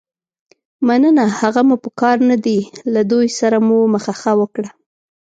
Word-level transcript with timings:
مننه، 0.87 1.25
هغه 1.39 1.61
مو 1.67 1.75
په 1.83 1.89
کار 2.01 2.17
نه 2.29 2.37
دي، 2.45 2.59
له 2.93 3.01
دوی 3.11 3.27
سره 3.39 3.57
مو 3.67 3.77
مخه 3.93 4.13
ښه 4.21 4.33
وکړه. 4.41 4.69